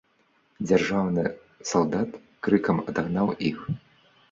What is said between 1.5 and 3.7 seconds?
салдат крыкам адагнаў іх.